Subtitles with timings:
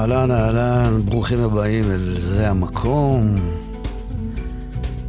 [0.00, 3.36] אהלן, אהלן, ברוכים הבאים אל זה המקום.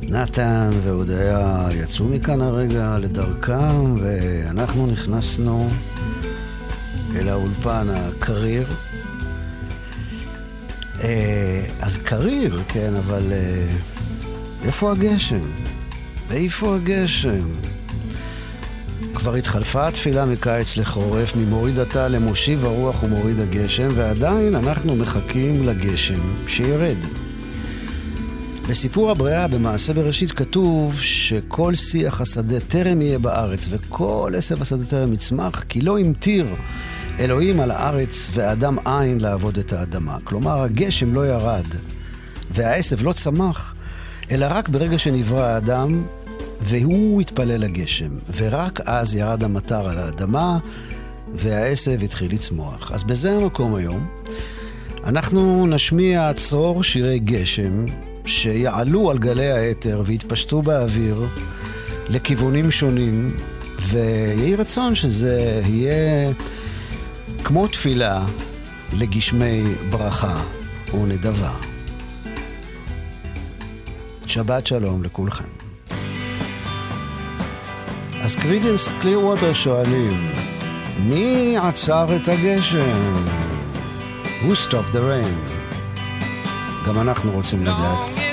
[0.01, 5.69] נתן והודיה יצאו מכאן הרגע לדרכם, ואנחנו נכנסנו
[7.15, 8.67] אל האולפן הקריר.
[11.03, 13.67] אה, אז קריר, כן, אבל אה,
[14.63, 15.41] איפה הגשם?
[16.31, 17.47] איפה הגשם?
[19.21, 26.47] כבר התחלפה התפילה מקיץ לחורף, ממוריד עתה למושיב הרוח ומוריד הגשם, ועדיין אנחנו מחכים לגשם
[26.47, 26.97] שירד.
[28.69, 35.13] בסיפור הבריאה במעשה בראשית כתוב שכל שיח השדה טרם יהיה בארץ וכל עשב השדה טרם
[35.13, 36.47] יצמח כי לא המטיר
[37.19, 40.17] אלוהים על הארץ ואדם אין לעבוד את האדמה.
[40.23, 41.67] כלומר הגשם לא ירד
[42.51, 43.75] והעשב לא צמח
[44.31, 46.03] אלא רק ברגע שנברא האדם
[46.61, 50.59] והוא התפלל לגשם, ורק אז ירד המטר על האדמה,
[51.33, 52.91] והעשב התחיל לצמוח.
[52.91, 54.07] אז בזה המקום היום.
[55.03, 57.85] אנחנו נשמיע צרור שירי גשם,
[58.25, 61.25] שיעלו על גלי האתר ויתפשטו באוויר
[62.09, 63.35] לכיוונים שונים,
[63.79, 66.31] ויהי רצון שזה יהיה
[67.43, 68.25] כמו תפילה
[68.99, 70.43] לגשמי ברכה
[70.93, 71.53] ונדבה.
[74.27, 75.60] שבת שלום לכולכם.
[78.23, 80.11] אז קרידנס קליר ווטר שואלים,
[81.05, 83.25] מי עצר את הגשם?
[84.41, 85.51] Who stopped the rain?
[86.87, 88.30] גם אנחנו רוצים לדעת.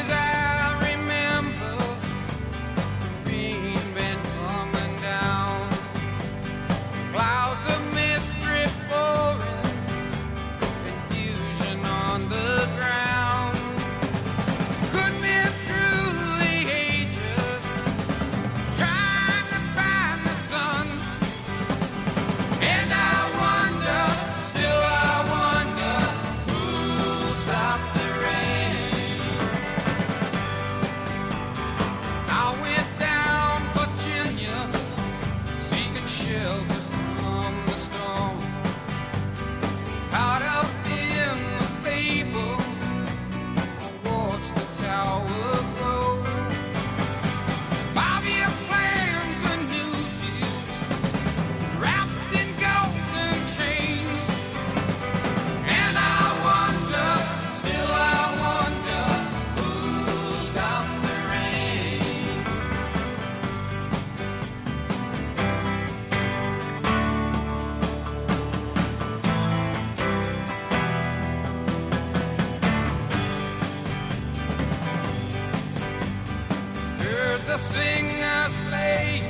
[77.59, 79.23] Sing us late.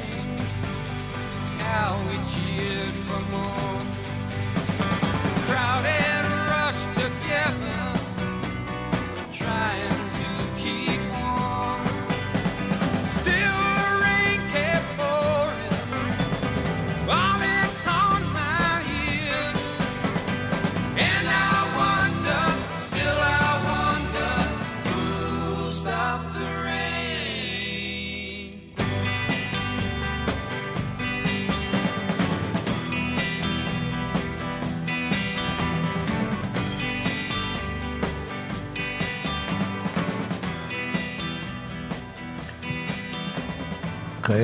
[1.59, 3.58] Now we cheered for more.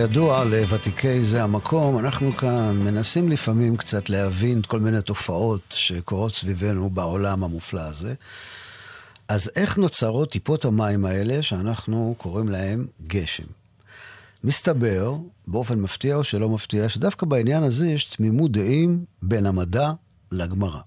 [0.08, 6.90] כידוע לוותיקי זה המקום, אנחנו כאן מנסים לפעמים קצת להבין כל מיני תופעות שקורות סביבנו
[6.90, 8.14] בעולם המופלא הזה.
[9.28, 13.44] אז איך נוצרות טיפות המים האלה, שאנחנו קוראים להם גשם?
[14.44, 19.92] מסתבר, באופן מפתיע או שלא מפתיע, שדווקא בעניין הזה יש תמימות דעים בין המדע
[20.32, 20.80] לגמרא.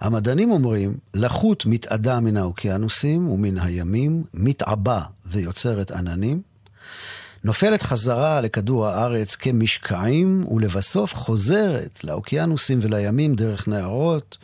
[0.00, 6.51] המדענים אומרים, לחות מתאדה מן האוקיינוסים ומן הימים, מתעבה ויוצרת עננים,
[7.44, 14.38] נופלת חזרה לכדור הארץ כמשקעים, ולבסוף חוזרת לאוקיינוסים ולימים דרך נהרות,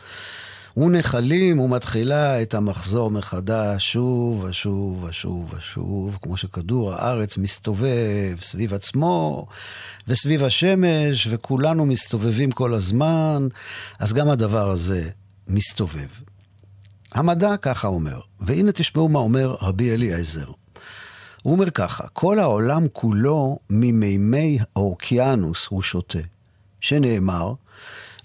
[0.76, 9.46] ונחלים ומתחילה את המחזור מחדש, שוב ושוב ושוב ושוב, כמו שכדור הארץ מסתובב סביב עצמו
[10.08, 13.48] וסביב השמש, וכולנו מסתובבים כל הזמן,
[13.98, 15.10] אז גם הדבר הזה
[15.48, 16.08] מסתובב.
[17.12, 20.50] המדע ככה אומר, והנה תשמעו מה אומר רבי אליעזר.
[21.48, 26.18] הוא אומר ככה, כל העולם כולו ממימי האוקיינוס הוא שותה,
[26.80, 27.52] שנאמר,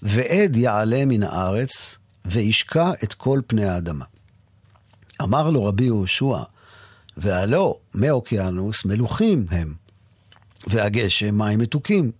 [0.02, 4.04] ועד יעלה מן הארץ, וישקע את כל פני האדמה.
[5.22, 6.38] אמר לו רבי יהושע,
[7.16, 9.74] והלא מאוקיינוס מלוכים הם,
[10.66, 12.12] והגשם מים מתוקים.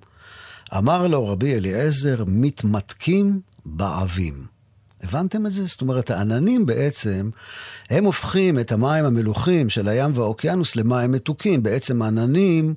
[0.77, 4.47] אמר לו רבי אליעזר, מתמתקים בעבים.
[5.05, 5.67] הבנתם את זה?
[5.67, 7.31] זאת אומרת, העננים בעצם,
[7.91, 11.63] הם הופכים את המים המלוכים של הים והאוקיינוס למים מתוקים.
[11.63, 12.75] בעצם העננים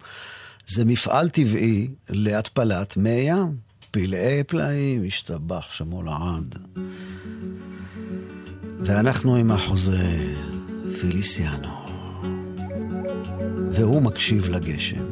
[0.67, 3.67] זה מפעל טבעי להתפלת מי ים.
[3.91, 6.55] פלאי פלאים, השתבח שמו לעד.
[8.79, 10.33] ואנחנו עם החוזה
[10.99, 11.69] פיליסיאנו,
[13.71, 15.05] והוא מקשיב לגשם.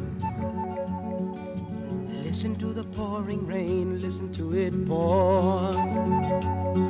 [2.28, 6.85] Listen to the pouring rain, listen to it pour.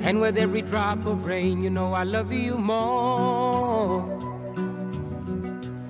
[0.00, 4.02] And with every drop of rain, you know I love you more.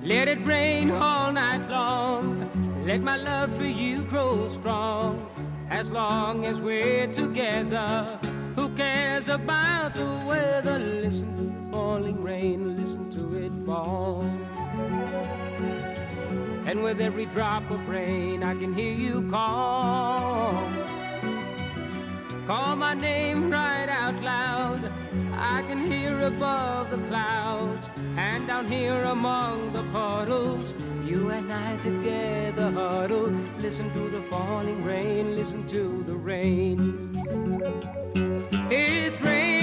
[0.03, 2.49] Let it rain all night long.
[2.85, 5.29] Let my love for you grow strong.
[5.69, 8.19] As long as we're together,
[8.55, 10.79] who cares about the weather?
[10.79, 14.23] Listen to the falling rain, listen to it fall.
[16.65, 20.98] And with every drop of rain, I can hear you call.
[22.49, 24.91] Call my name right out loud.
[25.35, 30.73] I can hear above the clouds and down here among the puddles.
[31.05, 33.29] You and I together huddle.
[33.59, 37.15] Listen to the falling rain, listen to the rain.
[38.71, 39.58] It's raining,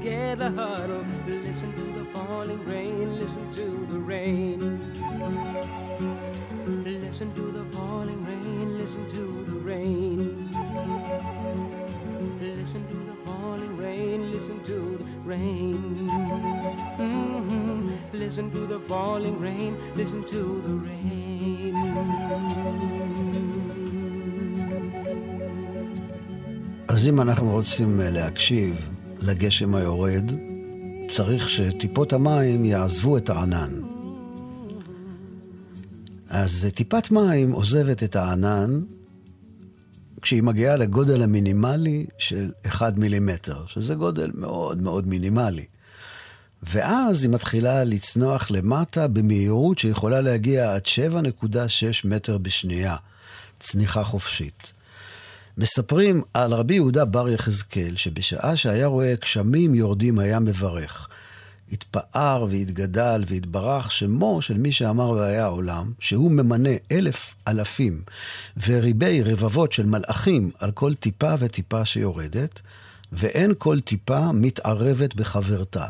[0.00, 1.04] together huddle.
[1.26, 4.58] Listen to the falling rain, listen to the rain.
[6.84, 10.50] Listen to the falling rain, listen to the rain.
[12.40, 16.08] Listen to the falling rain, listen to the rain.
[16.98, 17.90] Mm-hmm.
[18.12, 21.74] Listen to the falling rain, listen to the rain.
[26.88, 30.31] אז אם אנחנו רוצים להקשיב לגשם היורד,
[31.09, 33.81] צריך שטיפות המים יעזבו את הענן.
[36.29, 38.81] אז טיפת מים עוזבת את הענן
[40.21, 45.65] כשהיא מגיעה לגודל המינימלי של 1 מילימטר, שזה גודל מאוד מאוד מינימלי.
[46.63, 51.49] ואז היא מתחילה לצנוח למטה במהירות שיכולה להגיע עד 7.6
[52.03, 52.95] מטר בשנייה.
[53.59, 54.71] צניחה חופשית.
[55.61, 61.07] מספרים על רבי יהודה בר יחזקאל, שבשעה שהיה רואה גשמים יורדים היה מברך.
[61.71, 68.01] התפאר והתגדל והתברך שמו של מי שאמר והיה העולם, שהוא ממנה אלף אלפים
[68.67, 72.61] וריבי רבבות של מלאכים על כל טיפה וטיפה שיורדת,
[73.11, 75.85] ואין כל טיפה מתערבת בחברתה.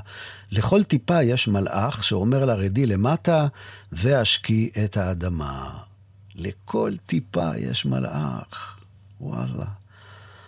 [0.51, 3.47] לכל טיפה יש מלאך שאומר לרדי למטה,
[3.91, 5.69] והשקי את האדמה.
[6.35, 8.80] לכל טיפה יש מלאך.
[9.21, 9.65] וואלה.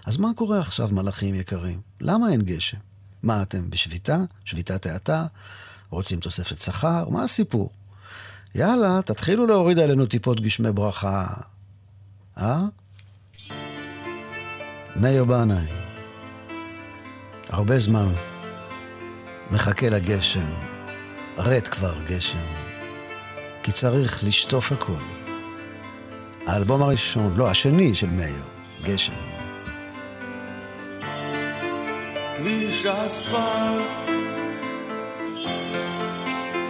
[0.05, 1.81] אז מה קורה עכשיו, מלאכים יקרים?
[2.01, 2.77] למה אין גשם?
[3.23, 4.17] מה אתם, בשביתה?
[4.45, 5.25] שביתת האטה?
[5.89, 7.09] רוצים תוספת שכר?
[7.09, 7.69] מה הסיפור?
[8.55, 11.27] יאללה, תתחילו להוריד עלינו טיפות גשמי ברכה.
[12.37, 12.61] אה?
[14.95, 15.65] מאיר בנאי.
[17.49, 18.13] הרבה זמן
[19.51, 20.53] מחכה לגשם.
[21.37, 22.45] רד כבר גשם.
[23.63, 25.03] כי צריך לשטוף הכל.
[26.47, 28.43] האלבום הראשון, לא, השני של מאיר,
[28.83, 29.13] גשם.
[32.37, 34.09] כביש אספלט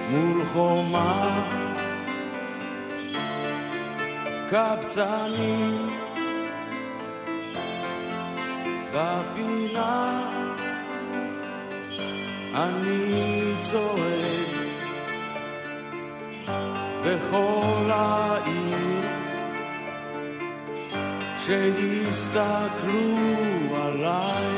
[0.10, 1.42] מול חומה.
[4.50, 5.90] קבצנים
[8.94, 10.22] בפינה.
[12.56, 14.54] אני צועק
[17.04, 18.73] וכל העיר
[21.46, 23.18] שיסתכלו
[23.76, 24.58] עליי,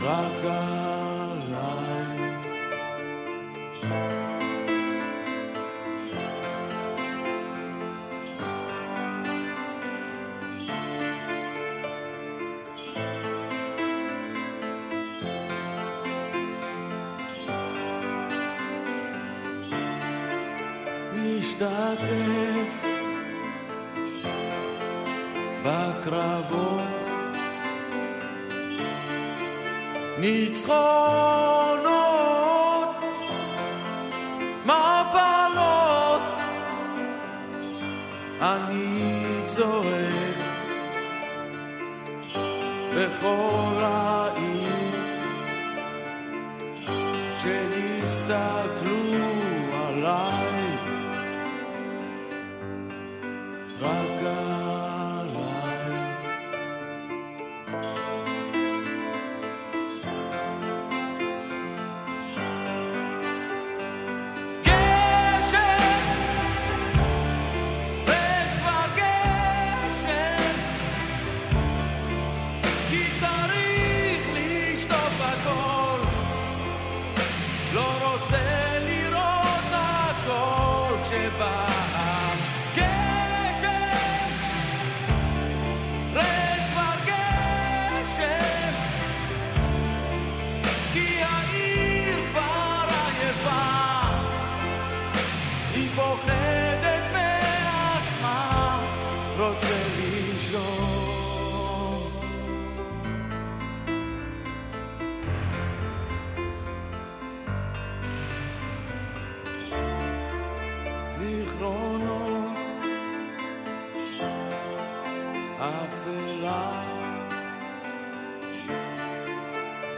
[0.00, 1.00] רק עליי.
[21.14, 22.89] נשתתף
[25.64, 27.06] בקרבות,
[30.18, 31.90] ניצחונות,
[34.64, 36.22] מפלות,
[38.40, 40.36] אני צועק
[42.96, 44.90] בכל העיר,
[47.34, 48.79] שיסתכלו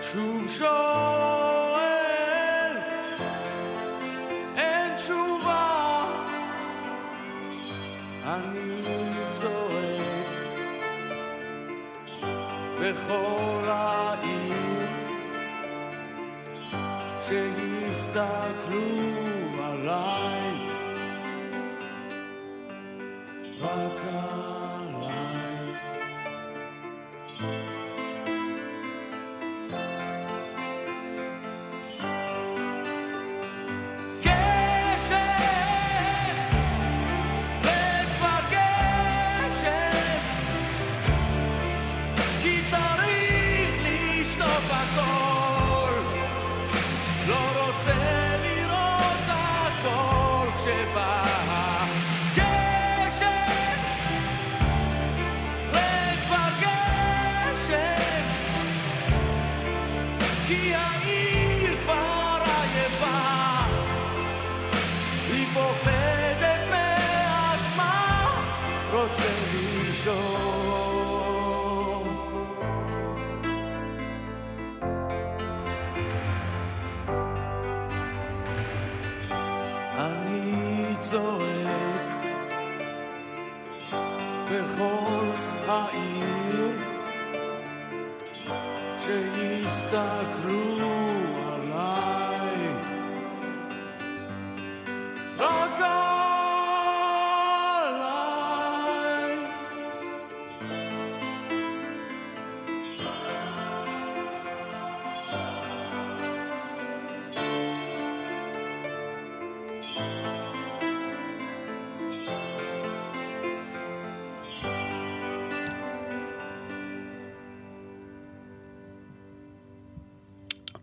[0.03, 1.83] שוב שואל
[4.57, 6.05] אין תשובה.
[8.25, 8.75] אני
[9.29, 10.29] צועק
[12.81, 14.89] בכל העיר
[17.21, 19.22] שיסתכלו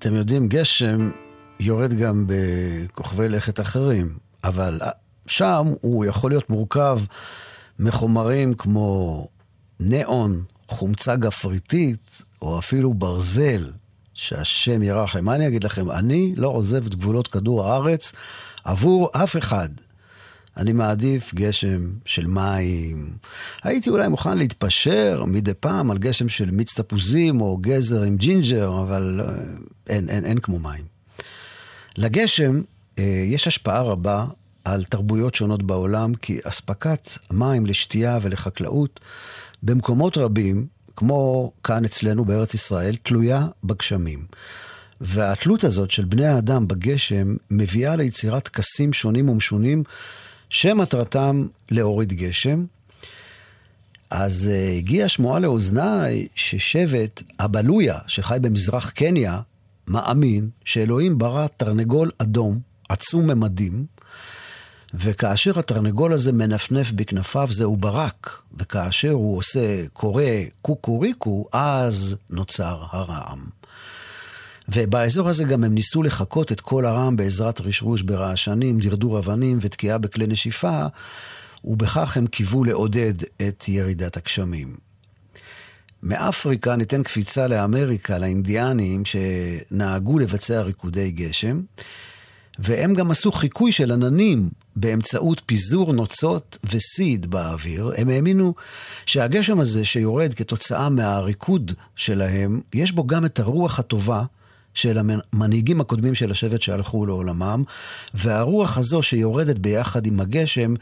[0.10, 1.12] אתם יודעים, גשם
[1.60, 4.80] יורד גם בכוכבי לכת אחרים, אבל
[5.28, 7.00] שם הוא יכול להיות מורכב
[7.80, 9.28] מחומרים כמו
[9.80, 13.72] ניאון, חומצה גפריתית, או אפילו ברזל,
[14.14, 15.26] שהשם ירחם.
[15.26, 15.92] מה אני אגיד לכם?
[15.92, 18.12] אני לא עוזב את גבולות כדור הארץ
[18.64, 19.70] עבור אף אחד.
[20.60, 23.14] אני מעדיף גשם של מים.
[23.64, 28.82] הייתי אולי מוכן להתפשר מדי פעם על גשם של מיץ תפוזים או גזר עם ג'ינג'ר,
[28.82, 29.34] אבל אה,
[29.88, 30.84] אין, אין, אין כמו מים.
[31.98, 32.62] לגשם
[33.00, 34.26] אה, יש השפעה רבה
[34.66, 39.00] על תרבויות שונות בעולם, כי אספקת מים לשתייה ולחקלאות
[39.64, 44.26] במקומות רבים, כמו כאן אצלנו בארץ ישראל, תלויה בגשמים.
[45.02, 49.84] והתלות הזאת של בני האדם בגשם מביאה ליצירת טקסים שונים ומשונים
[50.50, 52.66] שמטרתם להוריד גשם,
[54.10, 59.42] אז uh, הגיעה שמועה לאוזניי ששבט אבלויה, שחי במזרח קניה,
[59.88, 63.86] מאמין שאלוהים ברא תרנגול אדום, עצום ממדים,
[64.94, 70.24] וכאשר התרנגול הזה מנפנף בכנפיו זהו ברק, וכאשר הוא עושה, קורא
[70.62, 73.59] קוקוריקו, אז נוצר הרעם.
[74.74, 79.98] ובאזור הזה גם הם ניסו לחקות את כל הרעם בעזרת רשרוש ברעשנים, דרדור אבנים ותקיעה
[79.98, 80.86] בכלי נשיפה,
[81.64, 84.76] ובכך הם קיוו לעודד את ירידת הגשמים.
[86.04, 91.62] מאפריקה ניתן קפיצה לאמריקה, לאינדיאנים שנהגו לבצע ריקודי גשם,
[92.60, 97.92] והם גם עשו חיקוי של עננים באמצעות פיזור נוצות וסיד באוויר.
[97.98, 98.54] הם האמינו
[99.06, 104.24] שהגשם הזה שיורד כתוצאה מהריקוד שלהם, יש בו גם את הרוח הטובה
[104.80, 107.64] של המנהיגים הקודמים של השבט שהלכו לעולמם,
[108.14, 110.74] והרוח הזו שיורדת ביחד עם הגשם,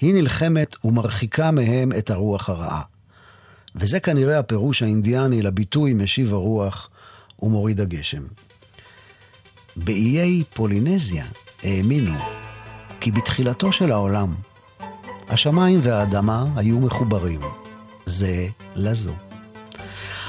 [0.00, 2.82] היא נלחמת ומרחיקה מהם את הרוח הרעה.
[3.76, 6.90] וזה כנראה הפירוש האינדיאני לביטוי משיב הרוח
[7.42, 8.22] ומוריד הגשם.
[9.76, 11.24] באיי פולינזיה
[11.62, 12.18] האמינו
[13.00, 14.34] כי בתחילתו של העולם
[15.28, 17.40] השמיים והאדמה היו מחוברים
[18.06, 18.46] זה
[18.76, 19.33] לזו.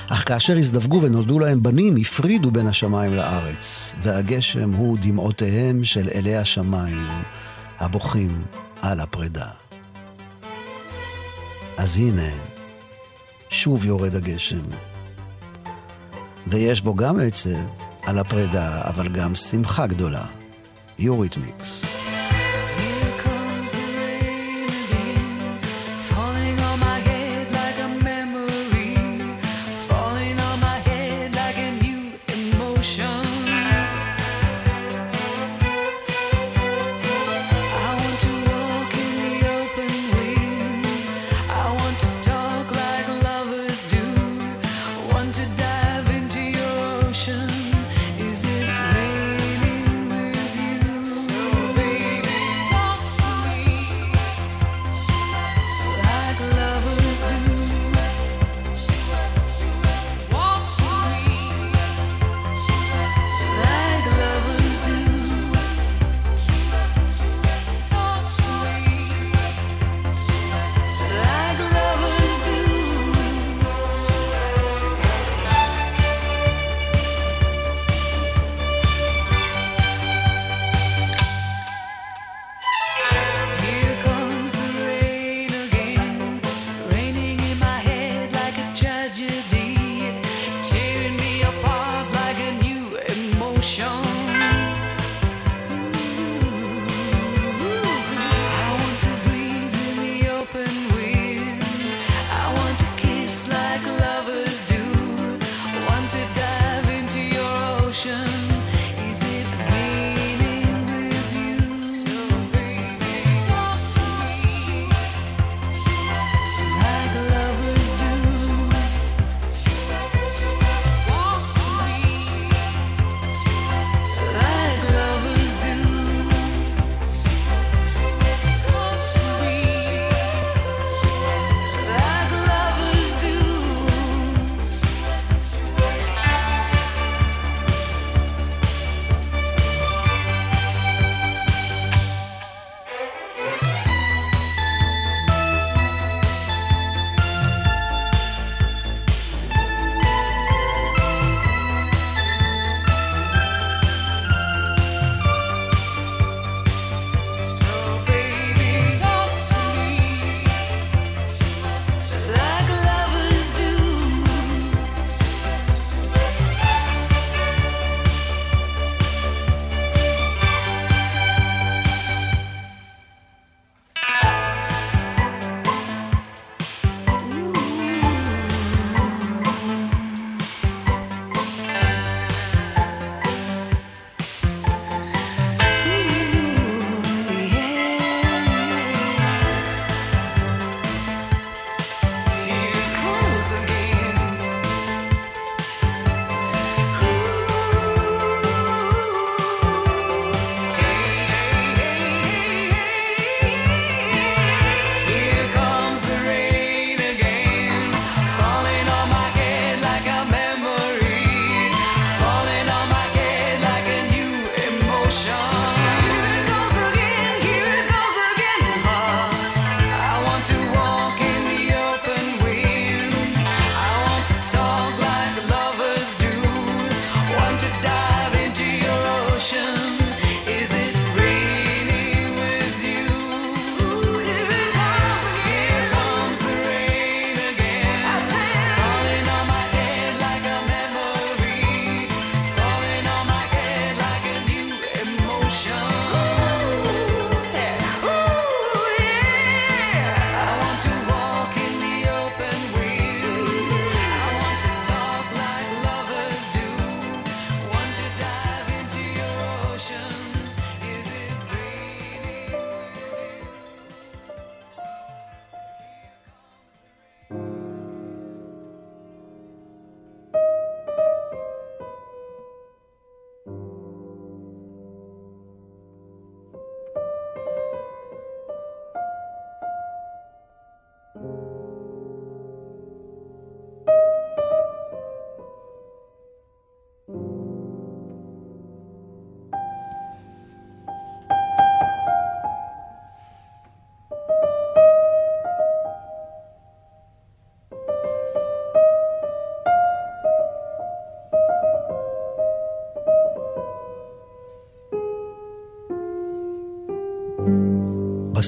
[0.09, 6.35] אך כאשר הזדווגו ונולדו להם בנים, הפרידו בין השמיים לארץ, והגשם הוא דמעותיהם של אלי
[6.35, 7.07] השמיים,
[7.79, 8.43] הבוכים
[8.81, 9.47] על הפרידה.
[11.77, 12.29] אז הנה,
[13.49, 14.61] שוב יורד הגשם.
[16.47, 17.49] ויש בו גם עצב
[18.03, 20.25] על הפרידה, אבל גם שמחה גדולה.
[20.99, 21.94] יוריתמיקס.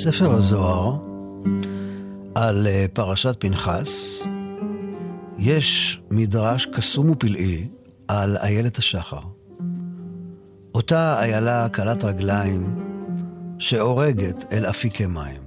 [0.07, 0.97] בספר הזוהר
[2.35, 4.21] על אה, פרשת פנחס
[5.37, 7.67] יש מדרש קסום ופלאי
[8.07, 9.19] על איילת השחר.
[10.75, 12.75] אותה איילה קלת רגליים
[13.59, 15.41] שהורגת אל אפיקי מים.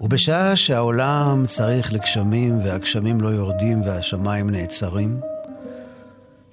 [0.00, 5.20] ובשעה שהעולם צריך לגשמים והגשמים לא יורדים והשמיים נעצרים,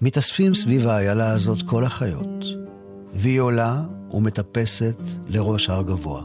[0.02, 2.46] מתאספים סביב האיילה הזאת כל החיות,
[3.14, 3.82] והיא עולה
[4.14, 6.24] ומטפסת לראש הר גבוה.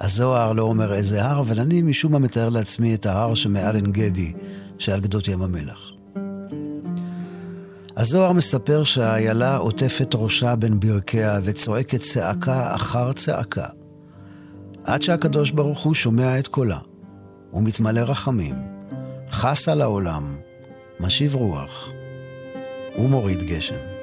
[0.00, 3.92] הזוהר לא אומר איזה הר, אבל אני משום מה מתאר לעצמי את ההר שמעל עין
[3.92, 4.32] גדי,
[4.78, 5.92] שעל גדות ים המלח.
[7.96, 13.66] הזוהר מספר שהאיילה עוטפת ראשה בין ברכיה וצועקת צעקה אחר צעקה,
[14.84, 16.78] עד שהקדוש ברוך הוא שומע את קולה,
[17.52, 18.54] ומתמלא רחמים,
[19.30, 20.36] חס על העולם,
[21.00, 21.88] משיב רוח
[22.98, 23.99] ומוריד גשם.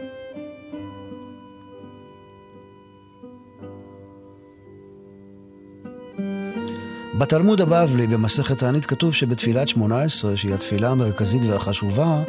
[7.17, 12.23] בתלמוד הבבלי, במסכת תענית, כתוב שבתפילת שמונה עשרה, שהיא התפילה המרכזית והחשובה,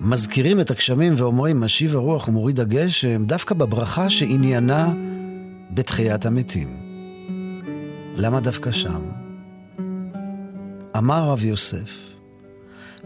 [0.00, 4.92] מזכירים את הגשמים ואומרים, משיב הרוח ומוריד הגשם, דווקא בברכה שעניינה
[5.70, 6.68] בתחיית המתים.
[8.16, 9.00] למה דווקא שם?
[10.96, 12.12] אמר רב יוסף,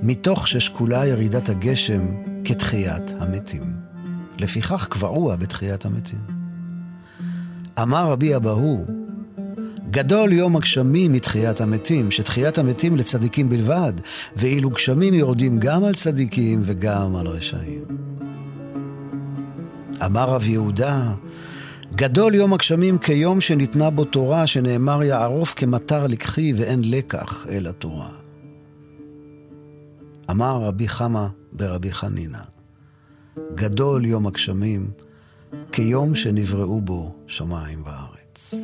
[0.02, 2.02] מתוך ששקולה ירידת הגשם
[2.44, 3.62] כתחיית המתים.
[4.38, 6.20] לפיכך קבעוה בתחיית המתים.
[7.82, 8.99] אמר רבי אבהו,
[9.90, 13.92] גדול יום הגשמים מתחיית המתים, שתחיית המתים לצדיקים בלבד,
[14.36, 17.84] ואילו גשמים יורדים גם על צדיקים וגם על רשעים.
[20.06, 21.14] אמר רב יהודה,
[21.94, 28.10] גדול יום הגשמים כיום שניתנה בו תורה, שנאמר יערוף כמטר לקחי ואין לקח אל התורה.
[30.30, 32.42] אמר רבי חמא ברבי חנינא,
[33.54, 34.90] גדול יום הגשמים
[35.72, 38.54] כיום שנבראו בו שמיים וארץ.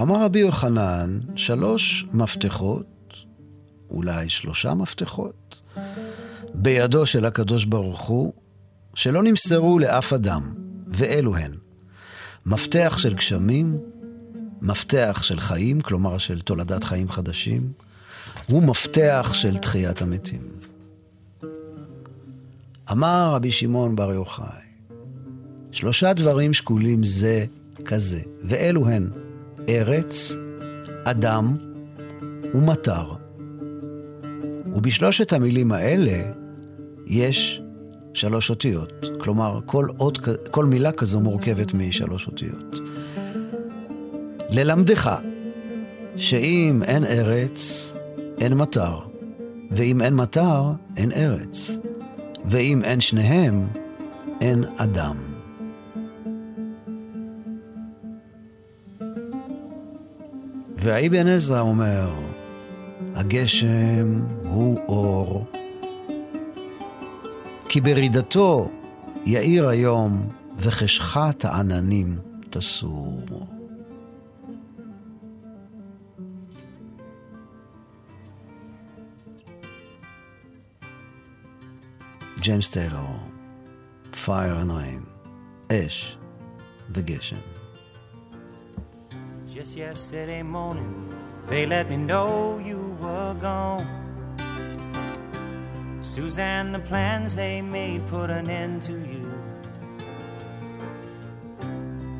[0.00, 3.14] אמר רבי יוחנן, שלוש מפתחות,
[3.90, 5.56] אולי שלושה מפתחות,
[6.54, 8.32] בידו של הקדוש ברוך הוא,
[8.94, 10.54] שלא נמסרו לאף אדם,
[10.86, 11.52] ואלו הן.
[12.46, 13.78] מפתח של גשמים,
[14.62, 17.72] מפתח של חיים, כלומר של תולדת חיים חדשים,
[18.48, 20.48] ומפתח של תחיית המתים.
[22.92, 24.66] אמר רבי שמעון בר יוחאי,
[25.72, 27.46] שלושה דברים שקולים זה
[27.84, 29.10] כזה, ואלו הן
[29.68, 30.32] ארץ,
[31.04, 31.56] אדם
[32.54, 33.12] ומטר.
[34.74, 36.22] ובשלושת המילים האלה
[37.06, 37.62] יש
[38.14, 38.92] שלוש אותיות.
[39.18, 40.18] כלומר, כל, אות,
[40.50, 42.80] כל מילה כזו מורכבת משלוש אותיות.
[44.50, 45.18] ללמדך
[46.16, 47.94] שאם אין ארץ,
[48.40, 48.98] אין מטר,
[49.70, 50.62] ואם אין מטר,
[50.96, 51.78] אין ארץ,
[52.44, 53.66] ואם אין שניהם,
[54.40, 55.35] אין אדם.
[60.86, 62.14] והאבן עזרא אומר,
[63.14, 65.46] הגשם הוא אור,
[67.68, 68.70] כי ברידתו
[69.24, 72.18] יאיר היום, וחשכת העננים
[72.50, 73.22] תסור.
[82.40, 83.18] ג'יימס טיילור,
[84.12, 84.72] Fire and
[85.72, 86.16] אש
[86.90, 87.55] וגשם.
[89.56, 91.08] Just yesterday morning,
[91.46, 93.88] they let me know you were gone.
[96.02, 99.32] Suzanne, the plans they made put an end to you.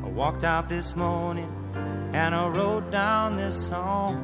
[0.03, 1.53] I walked out this morning
[2.11, 4.17] and I wrote down this song.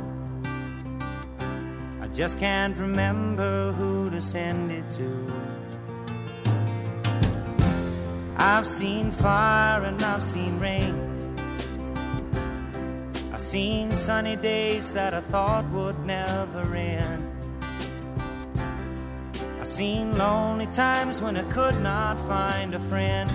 [2.01, 5.31] I just can't remember who to send it to.
[8.37, 11.12] I've seen fire and I've seen rain
[13.53, 17.23] seen sunny days that I thought would never end.
[19.61, 23.31] I seen lonely times when I could not find a friend.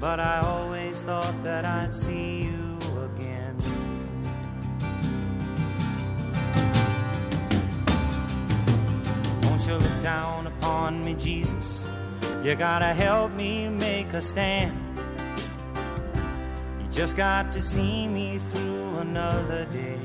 [0.00, 2.76] But I always thought that I'd see you
[3.08, 3.56] again.
[9.44, 11.88] Won't you look down upon me, Jesus?
[12.42, 14.83] You gotta help me make a stand.
[16.94, 19.98] Just got to see me through another day.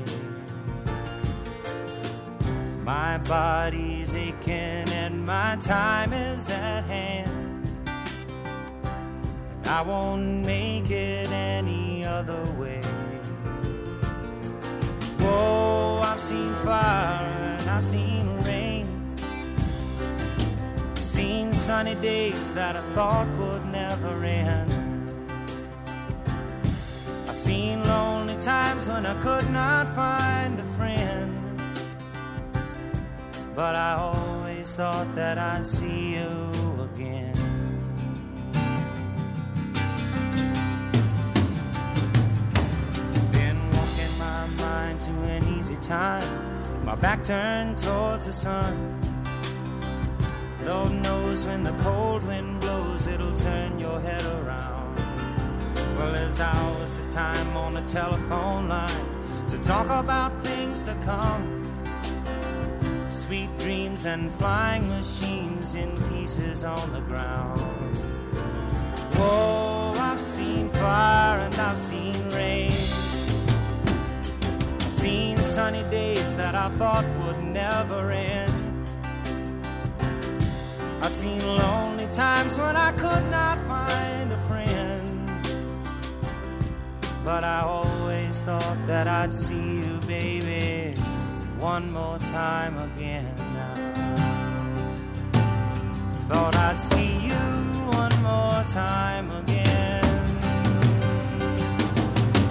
[2.82, 7.80] My body's aching and my time is at hand.
[9.66, 12.80] I won't make it any other way.
[15.20, 19.16] Whoa, I've seen fire and I've seen rain.
[20.96, 24.79] Seen sunny days that I thought would never end.
[27.50, 31.60] Seen lonely times when I could not find a friend.
[33.56, 36.30] But I always thought that I'd see you
[36.88, 37.34] again.
[43.32, 48.74] Been walking my mind to an easy time, my back turned towards the sun.
[50.64, 54.79] Lord knows when the cold wind blows, it'll turn your head around.
[56.00, 61.62] There's hours of time on the telephone line to talk about things to come.
[63.10, 67.98] Sweet dreams and flying machines in pieces on the ground.
[69.16, 72.72] Whoa, I've seen fire and I've seen rain.
[74.80, 78.88] I've seen sunny days that I thought would never end.
[81.02, 84.69] I've seen lonely times when I could not find a friend.
[87.24, 90.98] But I always thought that I'd see you, baby,
[91.58, 93.34] one more time again.
[96.28, 97.34] Thought I'd see you
[97.92, 100.00] one more time again.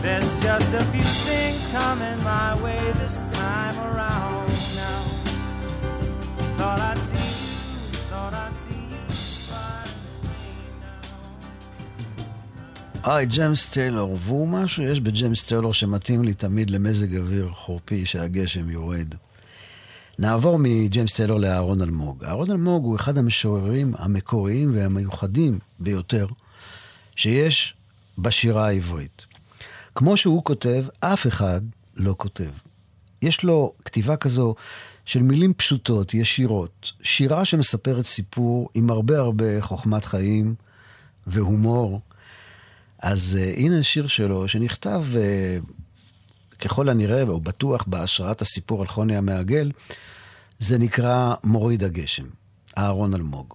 [0.03, 4.28] There's just a few things coming my way this time around
[13.03, 18.69] היי, ג'יימס טיילור, והוא משהו יש בג'יימס טיילור שמתאים לי תמיד למזג אוויר חורפי שהגשם
[18.69, 19.15] יורד.
[20.19, 22.23] נעבור מג'יימס טיילור לאהרון אלמוג.
[22.23, 26.27] אהרון אלמוג הוא אחד המשוררים המקוריים והמיוחדים ביותר
[27.15, 27.73] שיש
[28.17, 29.25] בשירה העברית.
[29.95, 31.61] כמו שהוא כותב, אף אחד
[31.95, 32.51] לא כותב.
[33.21, 34.55] יש לו כתיבה כזו
[35.05, 40.55] של מילים פשוטות, ישירות, שירה שמספרת סיפור עם הרבה הרבה חוכמת חיים
[41.27, 42.01] והומור.
[43.01, 49.17] אז uh, הנה שיר שלו שנכתב uh, ככל הנראה, והוא בטוח בהשראת הסיפור על חוני
[49.17, 49.71] המעגל,
[50.59, 52.25] זה נקרא מוריד הגשם,
[52.77, 53.53] אהרון אלמוג.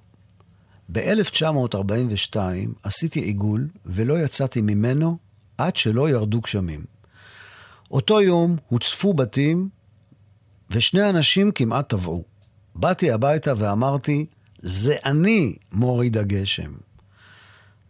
[0.93, 2.37] ב-1942
[2.83, 5.19] עשיתי עיגול ולא יצאתי ממנו
[5.59, 6.85] עד שלא ירדו גשמים.
[7.91, 9.69] אותו יום הוצפו בתים
[10.71, 12.25] ושני אנשים כמעט טבעו.
[12.75, 14.27] באתי הביתה ואמרתי,
[14.63, 16.73] זה אני מוריד הגשם.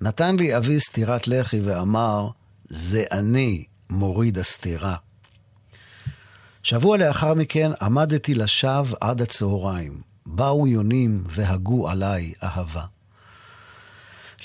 [0.01, 2.29] נתן לי אבי סטירת לחי ואמר,
[2.69, 4.97] זה אני מוריד הסטירה.
[6.63, 10.15] שבוע לאחר מכן עמדתי לשווא עד הצהריים.
[10.27, 12.85] באו יונים והגו עליי אהבה.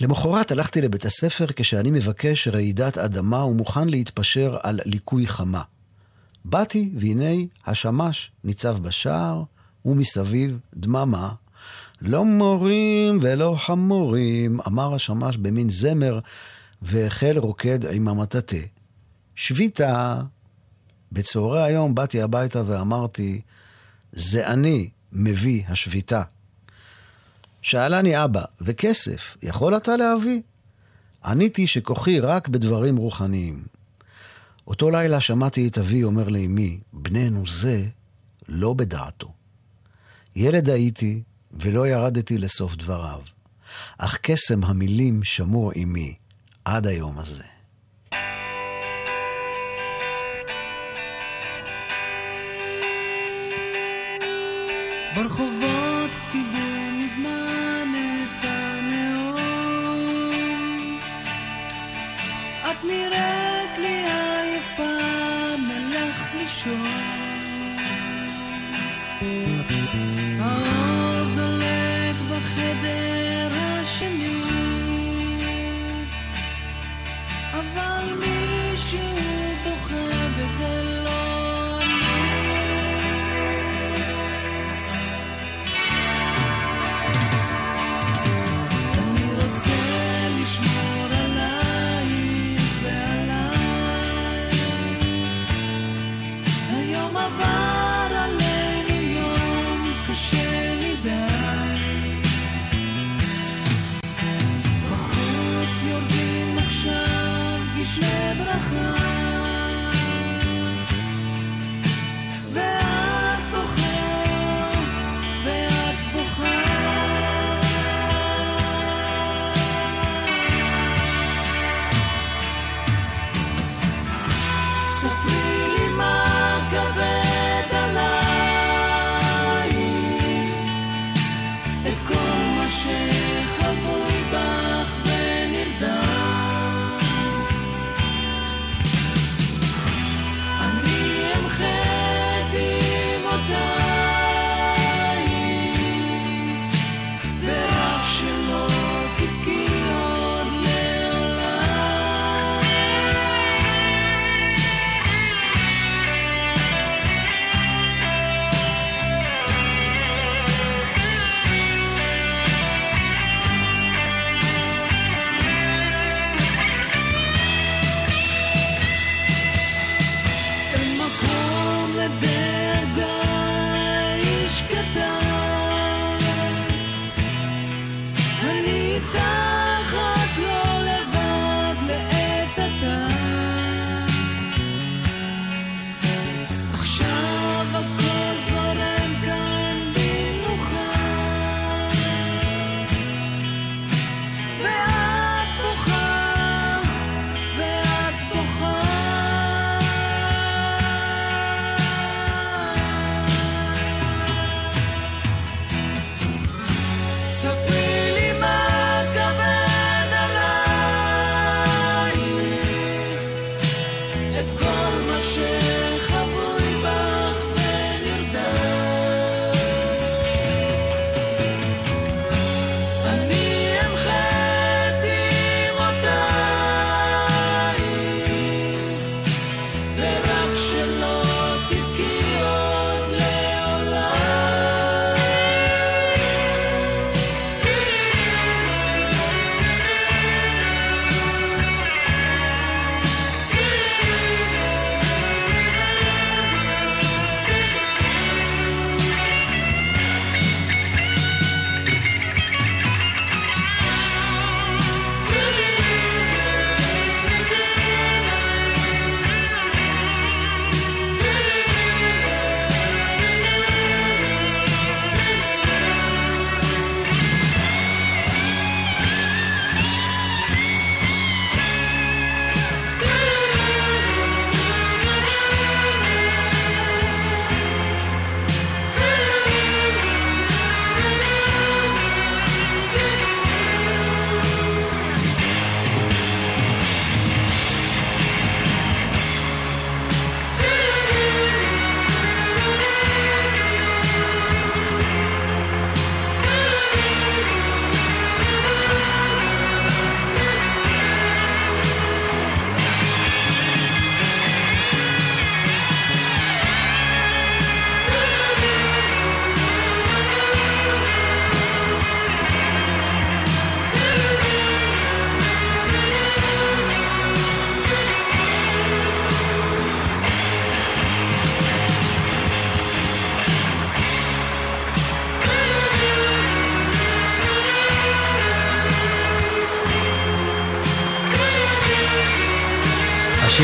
[0.02, 5.62] למחרת הלכתי לבית הספר כשאני מבקש רעידת אדמה ומוכן להתפשר על ליקוי חמה.
[6.46, 9.44] באתי, והנה השמש ניצב בשער,
[9.86, 11.34] ומסביב דממה.
[12.02, 16.20] לא מורים ולא חמורים, אמר השמש במין זמר,
[16.82, 18.58] והחל רוקד עם המטאטה.
[19.36, 20.22] שביתה.
[21.12, 23.42] בצהרי היום באתי הביתה ואמרתי,
[24.14, 26.24] זה אני מביא השביתה.
[27.62, 30.42] שאלני אבא, וכסף, יכול אתה להביא?
[31.26, 33.64] עניתי שכוחי רק בדברים רוחניים.
[34.68, 37.86] אותו לילה שמעתי את אבי אומר לאמי, בננו זה
[38.48, 39.34] לא בדעתו.
[40.36, 41.22] ילד הייתי
[41.54, 43.22] ולא ירדתי לסוף דבריו,
[43.98, 46.16] אך קסם המילים שמור עמי
[46.66, 47.44] עד היום הזה.
[55.16, 55.89] ברחובות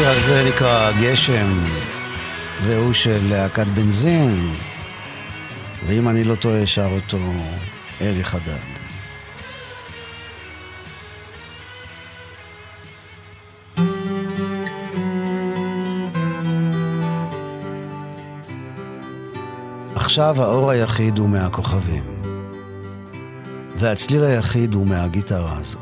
[0.05, 1.47] השיר הזה נקרא גשם,
[2.63, 4.53] והוא של להקת בנזין,
[5.87, 7.17] ואם אני לא טועה, שר אותו
[8.01, 8.51] אלי חדד.
[19.95, 22.03] עכשיו האור היחיד הוא מהכוכבים,
[23.75, 25.81] והצליל היחיד הוא מהגיטרה הזאת.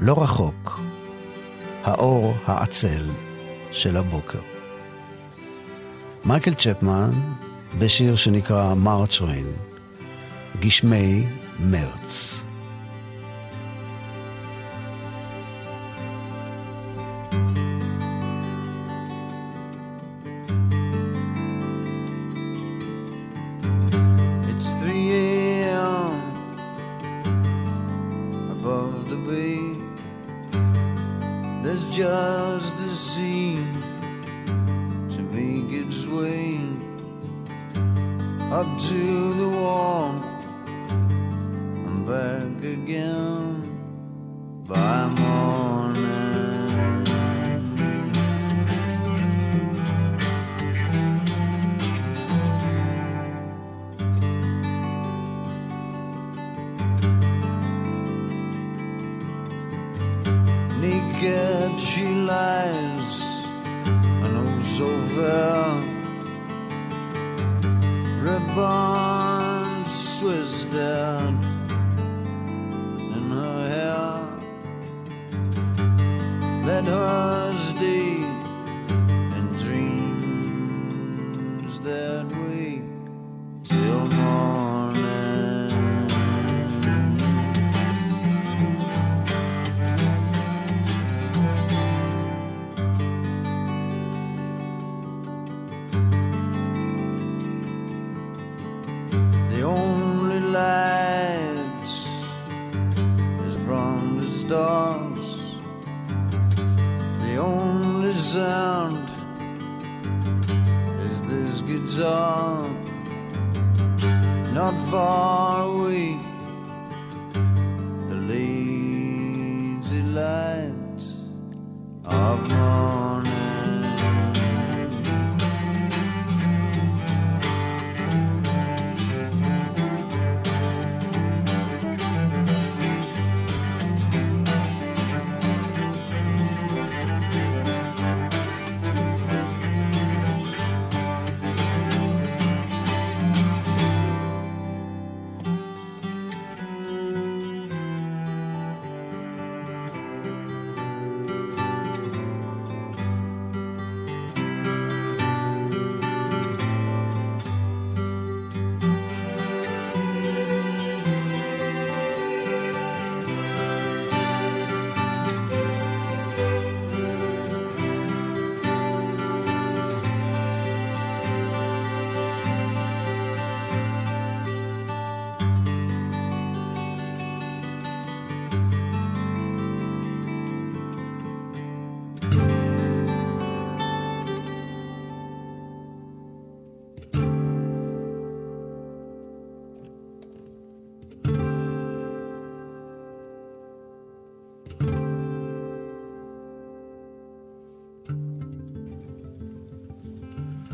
[0.00, 0.73] לא רחוק,
[1.84, 3.02] האור העצל
[3.72, 4.38] של הבוקר.
[6.24, 7.10] מייקל צ'פמן
[7.78, 9.52] בשיר שנקרא מרץ' ריין,
[10.60, 11.26] גשמי
[11.58, 12.43] מרץ.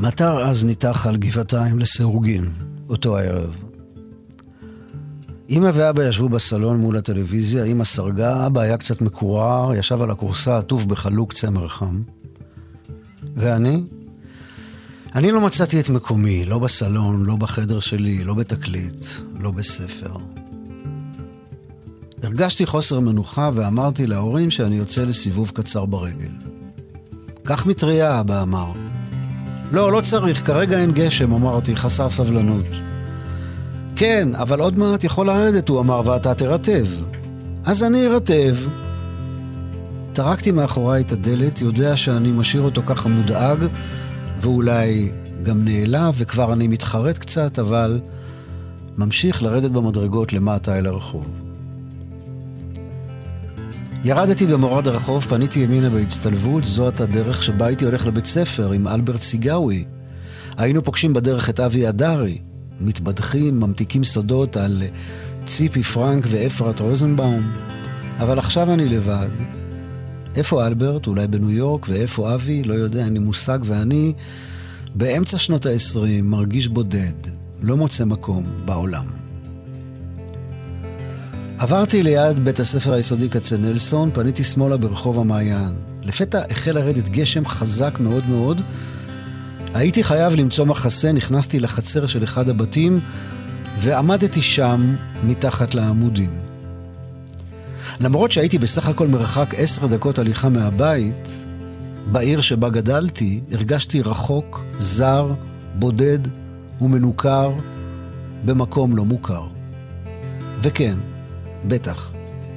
[0.01, 2.45] מטר אז ניתח על גבעתיים לסירוגין,
[2.89, 3.57] אותו הערב.
[5.51, 10.59] אמא ואבא ישבו בסלון מול הטלוויזיה, אמא סרגה, אבא היה קצת מקורר, ישב על הכורסה
[10.59, 12.03] עטוף בחלוק צמר חם.
[13.37, 13.83] ואני?
[15.15, 19.03] אני לא מצאתי את מקומי, לא בסלון, לא בחדר שלי, לא בתקליט,
[19.41, 20.13] לא בספר.
[22.23, 26.33] הרגשתי חוסר מנוחה ואמרתי להורים שאני יוצא לסיבוב קצר ברגל.
[27.43, 28.73] קח מטריה, אבא אמר.
[29.73, 32.67] לא, לא צריך, כרגע אין גשם, אמרתי, חסר סבלנות.
[33.97, 36.87] כן, אבל עוד מעט יכול לרדת, הוא אמר, ואתה תרטב.
[37.65, 38.57] אז אני ארטב.
[40.13, 43.59] טרקתי מאחוריי את הדלת, יודע שאני משאיר אותו ככה מודאג,
[44.41, 45.11] ואולי
[45.43, 48.01] גם נעלב, וכבר אני מתחרט קצת, אבל
[48.99, 51.50] ממשיך לרדת במדרגות למטה אל הרחוב.
[54.05, 59.21] ירדתי במורד הרחוב, פניתי ימינה בהצטלבות, זאת הדרך שבה הייתי הולך לבית ספר עם אלברט
[59.21, 59.85] סיגאווי.
[60.57, 62.39] היינו פוגשים בדרך את אבי אדרי,
[62.81, 64.83] מתבדחים, ממתיקים סודות על
[65.47, 67.43] ציפי פרנק ואפרת רוזנבאום.
[68.19, 69.29] אבל עכשיו אני לבד,
[70.37, 71.07] איפה אלברט?
[71.07, 72.63] אולי בניו יורק, ואיפה אבי?
[72.63, 74.13] לא יודע, אין לי מושג, ואני
[74.95, 77.27] באמצע שנות ה-20 מרגיש בודד,
[77.63, 79.20] לא מוצא מקום בעולם.
[81.61, 85.73] עברתי ליד בית הספר היסודי כצנלסון, פניתי שמאלה ברחוב המעיין.
[86.03, 88.61] לפתע החל לרדת גשם חזק מאוד מאוד.
[89.75, 93.01] הייתי חייב למצוא מחסה, נכנסתי לחצר של אחד הבתים
[93.79, 94.95] ועמדתי שם
[95.25, 96.31] מתחת לעמודים.
[98.01, 101.45] למרות שהייתי בסך הכל מרחק עשר דקות הליכה מהבית,
[102.13, 105.33] בעיר שבה גדלתי, הרגשתי רחוק, זר,
[105.75, 106.19] בודד
[106.81, 107.53] ומנוכר
[108.45, 109.47] במקום לא מוכר.
[110.63, 110.95] וכן,
[111.69, 112.11] בטח,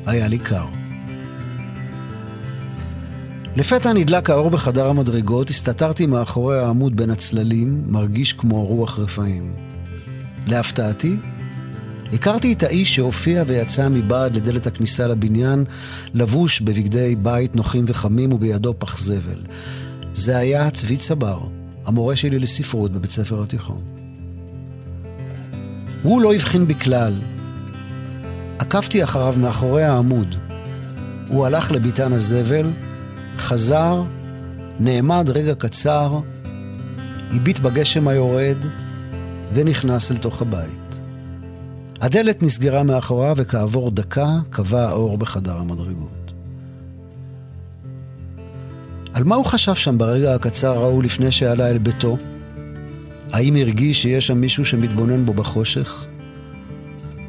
[0.06, 0.66] היה לי קר.
[3.56, 9.54] לפתע נדלק האור בחדר המדרגות, הסתתרתי מאחורי העמוד בין הצללים, מרגיש כמו רוח רפאים.
[10.48, 11.16] להפתעתי,
[12.14, 15.66] הכרתי את האיש שהופיע ויצא מבעד לדלת הכניסה לבניין,
[16.14, 19.40] לבוש בבגדי בית נוחים וחמים ובידו פח זבל.
[20.14, 21.40] זה היה צבי צבר,
[21.86, 23.82] המורה שלי לספרות בבית ספר התיכון.
[26.04, 27.14] הוא לא הבחין בי כלל.
[28.64, 30.36] עקבתי אחריו מאחורי העמוד.
[31.28, 32.70] הוא הלך לביתן הזבל,
[33.38, 34.04] חזר,
[34.80, 36.20] נעמד רגע קצר,
[37.32, 38.58] הביט בגשם היורד
[39.54, 41.02] ונכנס אל תוך הבית.
[42.02, 46.34] הדלת נסגרה מאחוריו וכעבור דקה קבע האור בחדר המדרגות.
[49.14, 52.18] על מה הוא חשב שם ברגע הקצר ההוא לפני שעלה אל ביתו?
[53.32, 56.06] האם הרגיש שיש שם מישהו שמתבונן בו בחושך?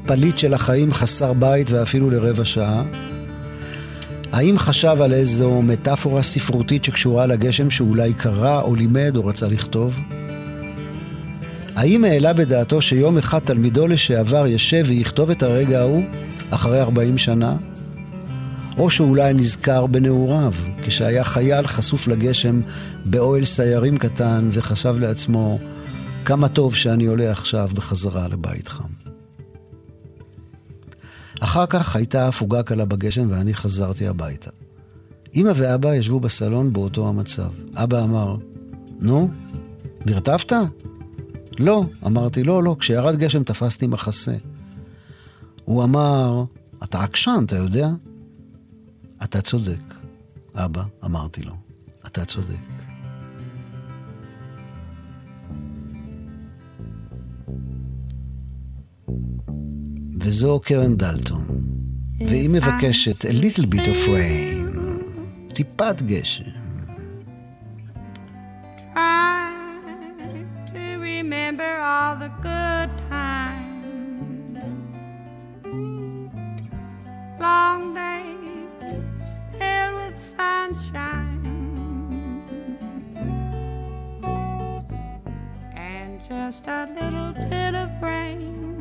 [0.07, 2.83] פליט של החיים חסר בית ואפילו לרבע שעה?
[4.33, 10.01] האם חשב על איזו מטאפורה ספרותית שקשורה לגשם שאולי קרא או לימד או רצה לכתוב?
[11.77, 16.03] האם העלה בדעתו שיום אחד תלמידו לשעבר ישב ויכתוב את הרגע ההוא,
[16.51, 17.57] אחרי 40 שנה?
[18.79, 20.53] או שאולי נזכר בנעוריו,
[20.83, 22.61] כשהיה חייל חשוף לגשם
[23.05, 25.59] באוהל סיירים קטן, וחשב לעצמו,
[26.25, 29.04] כמה טוב שאני עולה עכשיו בחזרה לבית חם.
[31.45, 34.51] אחר כך הייתה הפוגה קלה בגשם ואני חזרתי הביתה.
[35.34, 37.51] אמא ואבא ישבו בסלון באותו המצב.
[37.74, 38.36] אבא אמר,
[39.01, 39.28] נו,
[40.07, 40.53] נרטבת?
[41.59, 44.36] לא, אמרתי, לא, לא, כשירד גשם תפסתי מחסה.
[45.64, 46.45] הוא אמר,
[46.84, 47.88] אתה עקשן, אתה יודע?
[49.24, 49.95] אתה צודק.
[50.55, 51.55] אבא, אמרתי לו,
[52.07, 52.74] אתה צודק.
[60.24, 61.45] וזו קרן דלטון,
[62.28, 64.80] והיא מבקשת a little bit of rain,
[65.54, 66.43] טיפת גשם.
[68.93, 69.52] Try
[70.74, 74.58] to remember all the good times.
[77.45, 79.28] Long days
[79.58, 81.45] filled with sunshine.
[85.91, 88.72] And just a little bit of rain.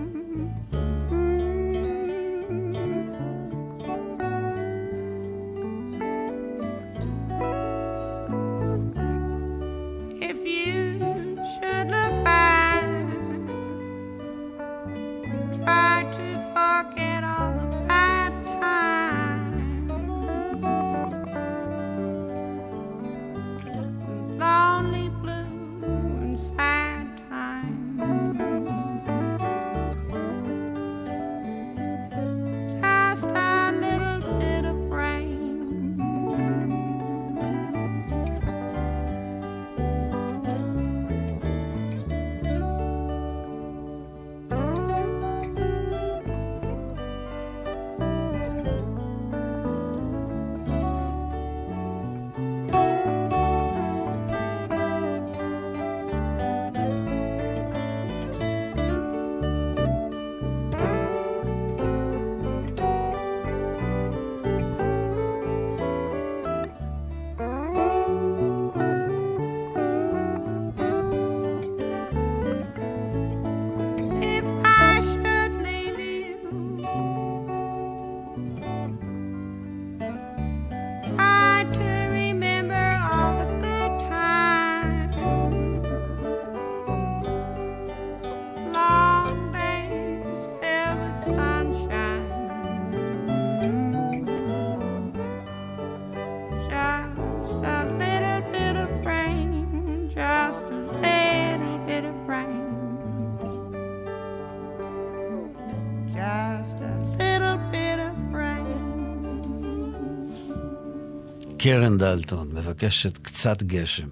[111.64, 114.08] קרן דלטון מבקשת קצת גשם.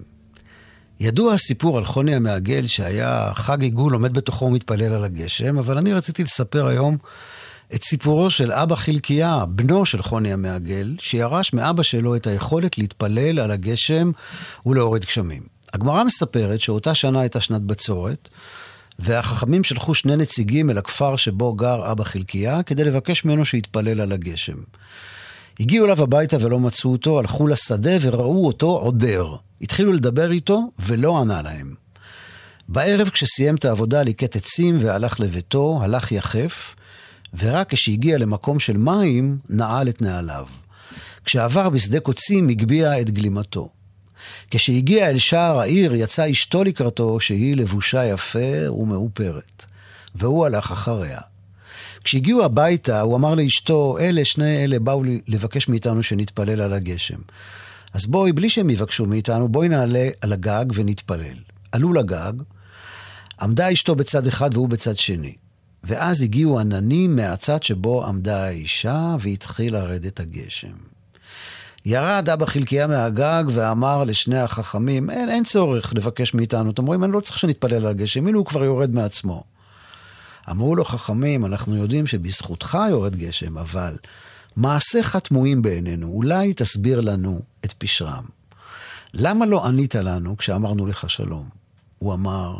[1.00, 5.92] ידוע הסיפור על חוני המעגל שהיה חג עיגול עומד בתוכו ומתפלל על הגשם, אבל אני
[5.92, 6.96] רציתי לספר היום
[7.74, 13.40] את סיפורו של אבא חלקיה, בנו של חוני המעגל, שירש מאבא שלו את היכולת להתפלל
[13.40, 14.10] על הגשם
[14.66, 15.42] ולהוריד גשמים.
[15.72, 18.28] הגמרא מספרת שאותה שנה הייתה שנת בצורת,
[18.98, 24.12] והחכמים שלחו שני נציגים אל הכפר שבו גר אבא חלקיה, כדי לבקש ממנו שיתפלל על
[24.12, 24.56] הגשם.
[25.62, 29.36] הגיעו אליו הביתה ולא מצאו אותו, הלכו לשדה וראו אותו עודר.
[29.60, 31.74] התחילו לדבר איתו ולא ענה להם.
[32.68, 36.74] בערב כשסיים את העבודה ליקט עצים והלך לביתו, הלך יחף,
[37.38, 40.46] ורק כשהגיע למקום של מים, נעל את נעליו.
[41.24, 43.68] כשעבר בשדה קוצים, הגביה את גלימתו.
[44.50, 49.66] כשהגיע אל שער העיר, יצאה אשתו לקראתו, שהיא לבושה יפה ומאופרת.
[50.14, 51.20] והוא הלך אחריה.
[52.02, 57.18] כשהגיעו הביתה, הוא אמר לאשתו, אלה, שני אלה באו לבקש מאיתנו שנתפלל על הגשם.
[57.94, 61.36] אז בואי, בלי שהם יבקשו מאיתנו, בואי נעלה על הגג ונתפלל.
[61.72, 62.32] עלו לגג,
[63.40, 65.34] עמדה אשתו בצד אחד והוא בצד שני.
[65.84, 70.92] ואז הגיעו עננים מהצד שבו עמדה האישה, והתחיל לרדת הגשם.
[71.86, 76.70] ירד אבא חלקיה מהגג ואמר לשני החכמים, אין, אין צורך לבקש מאיתנו.
[76.70, 79.44] אתם רואים, אני לא צריך שנתפלל על הגשם, הנה הוא כבר יורד מעצמו.
[80.50, 83.96] אמרו לו חכמים, אנחנו יודעים שבזכותך יורד גשם, אבל
[84.56, 88.24] מעשיך תמוהים בעינינו, אולי תסביר לנו את פשרם.
[89.14, 91.48] למה לא ענית לנו כשאמרנו לך שלום?
[91.98, 92.58] הוא אמר,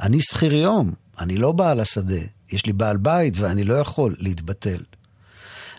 [0.00, 2.20] אני שכיר יום, אני לא בעל השדה,
[2.52, 4.80] יש לי בעל בית ואני לא יכול להתבטל.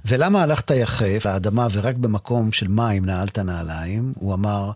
[0.05, 4.13] ולמה הלכת יחף לאדמה ורק במקום של מים נעלת נעליים?
[4.15, 4.71] הוא אמר,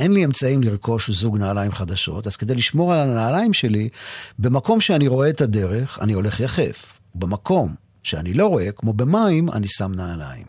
[0.00, 3.88] אין לי אמצעים לרכוש זוג נעליים חדשות, אז כדי לשמור על הנעליים שלי,
[4.38, 6.98] במקום שאני רואה את הדרך, אני הולך יחף.
[7.14, 10.44] במקום שאני לא רואה, כמו במים, אני שם נעליים.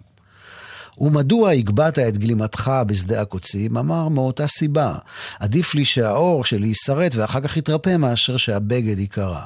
[0.97, 3.77] ומדוע הגבהת את גלימתך בשדה הקוצים?
[3.77, 4.95] אמר, מאותה סיבה.
[5.39, 9.45] עדיף לי שהאור שלי יישרט ואחר כך יתרפא מאשר שהבגד ייקרע.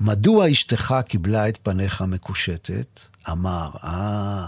[0.00, 3.00] מדוע אשתך קיבלה את פניך מקושטת?
[3.30, 4.46] אמר, אה,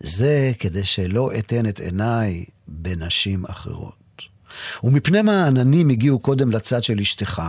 [0.00, 4.05] זה כדי שלא אתן את עיניי בנשים אחרות.
[4.84, 7.42] ומפני מה העננים הגיעו קודם לצד של אשתך?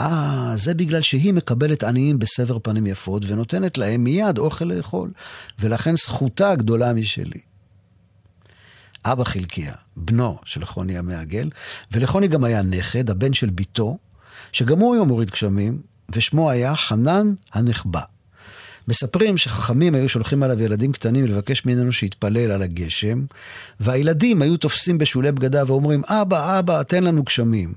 [0.00, 5.10] אה, זה בגלל שהיא מקבלת עניים בסבר פנים יפות ונותנת להם מיד אוכל לאכול,
[5.58, 7.40] ולכן זכותה גדולה משלי.
[9.04, 11.50] אבא חלקיה, בנו של חוני המעגל,
[11.92, 13.98] ולחוני גם היה נכד, הבן של בתו,
[14.52, 18.00] שגם הוא היום מוריד גשמים, ושמו היה חנן הנחבא.
[18.88, 23.24] מספרים שחכמים היו שולחים עליו ילדים קטנים לבקש ממנו שיתפלל על הגשם,
[23.80, 27.72] והילדים היו תופסים בשולי בגדיו ואומרים, אבא, אבא, תן לנו גשמים.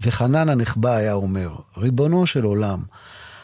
[0.00, 2.82] וחנן הנחבא היה אומר, ריבונו של עולם,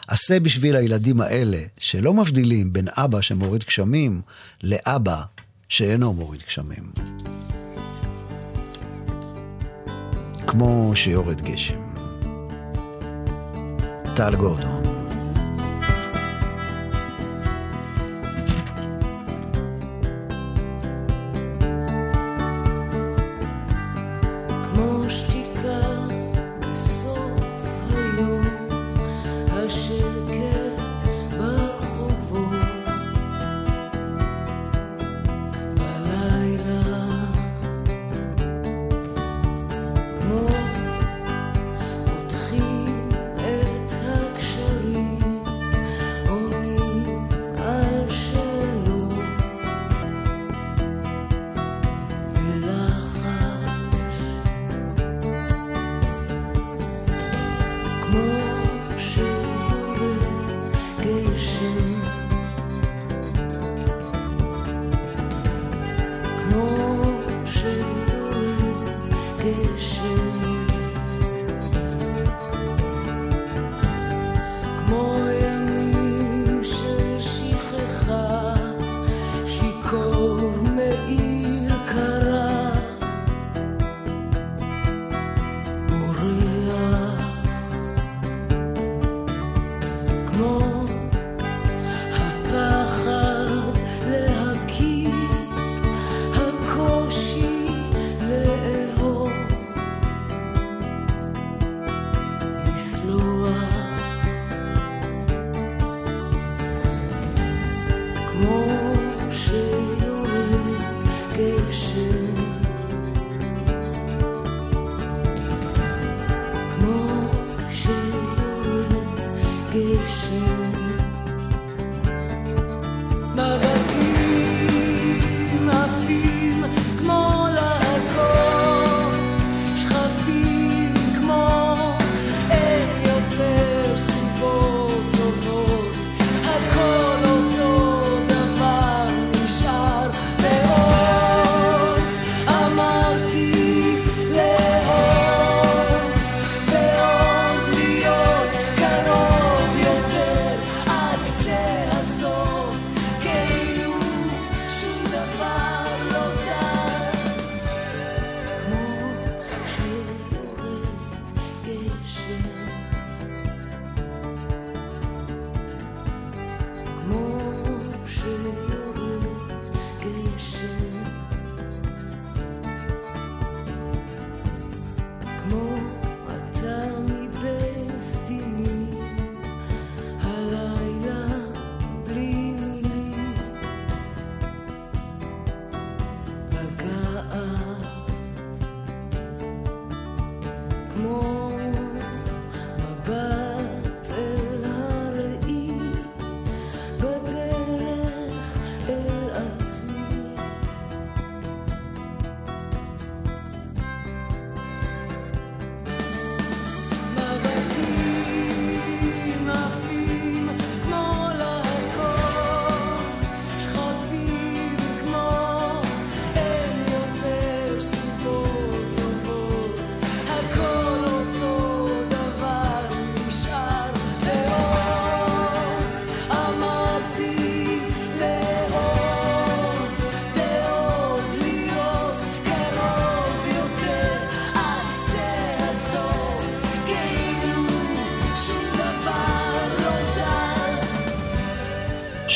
[0.07, 4.21] עשה בשביל הילדים האלה, שלא מבדילים בין אבא שמוריד גשמים,
[4.63, 5.21] לאבא
[5.69, 6.91] שאינו מוריד גשמים.
[10.47, 11.81] כמו שיורד גשם.
[14.15, 14.96] טל גורדון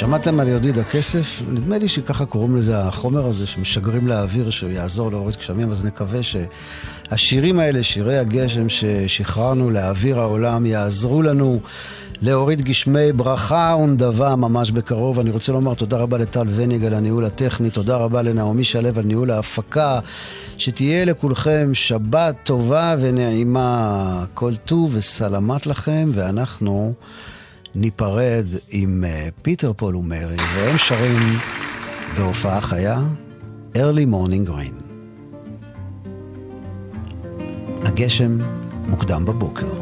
[0.02, 1.42] שמעתם על יהודיד הכסף?
[1.52, 6.20] נדמה לי שככה קוראים לזה החומר הזה שמשגרים לאוויר שהוא יעזור להוריד גשמים, אז נקווה
[6.24, 11.60] שהשירים האלה, שירי הגשם ששחררנו לאוויר העולם, יעזרו לנו
[12.22, 15.20] להוריד גשמי ברכה ונדבה ממש בקרוב.
[15.20, 19.06] אני רוצה לומר תודה רבה לטל וניג על הניהול הטכני, תודה רבה לנעמי שלו על
[19.06, 20.00] ניהול ההפקה.
[20.58, 26.94] שתהיה לכולכם שבת טובה ונעימה, כל טוב וסלמת לכם, ואנחנו
[27.76, 31.38] ניפרד עם אה, פיטר פול ומרי, והם שרים
[32.18, 33.00] בהופעה חיה,
[33.78, 34.82] Early Morning Rain.
[37.86, 38.38] הגשם
[38.90, 39.74] מוקדם בבוקר.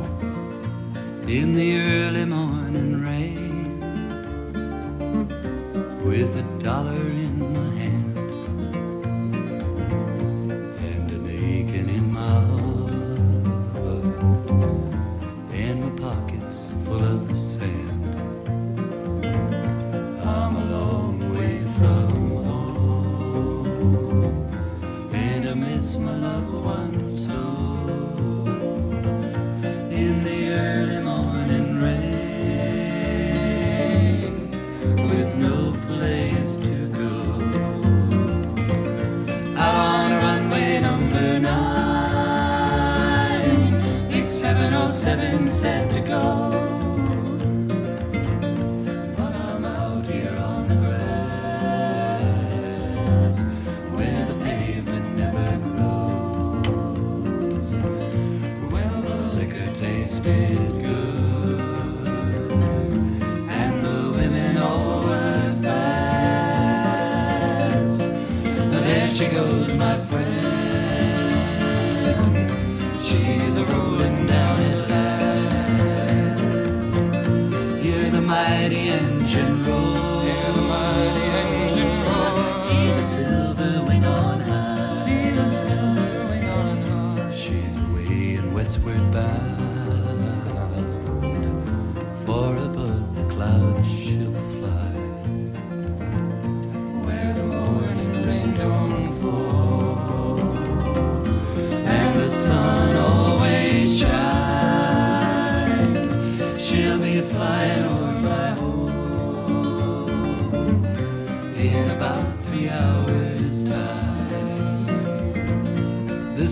[1.29, 3.79] in the early morning rain
[6.07, 7.28] with a dollar in
[44.70, 46.68] X707 set to go.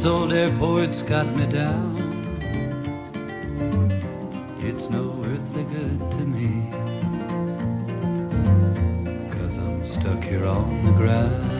[0.08, 1.98] Old airport's got me down.
[4.62, 6.72] It's no earthly good to me.
[9.32, 11.57] Cause I'm stuck here on the ground.